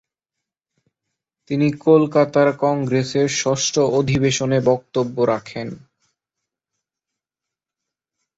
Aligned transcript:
তিনি 1.49 1.67
কলকাতার 1.79 2.49
কংগ্রেসের 2.57 3.27
ষষ্ঠ 3.41 3.75
অধিবেশনে 3.99 4.59
বক্তব্য 4.61 5.15
রাখেন। 5.23 5.67